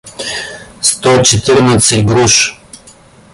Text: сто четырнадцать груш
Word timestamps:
сто 0.81 1.21
четырнадцать 1.21 2.03
груш 2.07 2.33